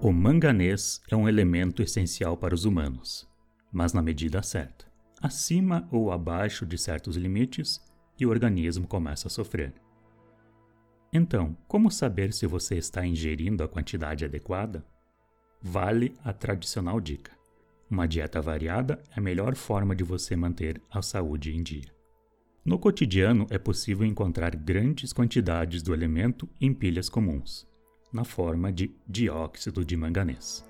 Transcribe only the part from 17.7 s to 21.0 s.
Uma dieta variada é a melhor forma de você manter